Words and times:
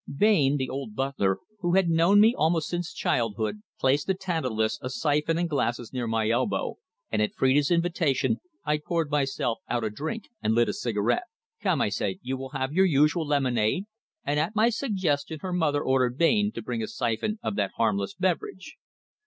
Bain, 0.17 0.57
the 0.57 0.67
old 0.67 0.95
butler, 0.95 1.37
who 1.59 1.75
had 1.75 1.87
known 1.87 2.19
me 2.19 2.33
almost 2.35 2.69
since 2.69 2.91
childhood, 2.91 3.61
placed 3.79 4.07
the 4.07 4.15
tantalus, 4.15 4.79
a 4.81 4.89
syphon 4.89 5.37
and 5.37 5.47
glasses 5.47 5.93
near 5.93 6.07
my 6.07 6.27
elbow, 6.27 6.77
and 7.11 7.21
at 7.21 7.35
Phrida's 7.35 7.69
invitation 7.69 8.37
I 8.65 8.79
poured 8.79 9.11
myself 9.11 9.59
out 9.69 9.83
a 9.83 9.91
drink 9.91 10.23
and 10.41 10.55
lit 10.55 10.69
a 10.69 10.73
cigarette. 10.73 11.25
"Come," 11.61 11.81
I 11.81 11.89
said, 11.89 12.15
"you 12.23 12.35
will 12.35 12.49
have 12.49 12.73
your 12.73 12.85
usual 12.87 13.27
lemonade"; 13.27 13.85
and 14.25 14.39
at 14.39 14.55
my 14.55 14.69
suggestion 14.69 15.37
her 15.41 15.53
mother 15.53 15.83
ordered 15.83 16.17
Bain 16.17 16.51
to 16.53 16.63
bring 16.63 16.81
a 16.81 16.87
syphon 16.87 17.37
of 17.43 17.55
that 17.57 17.73
harmless 17.77 18.15
beverage. 18.15 18.77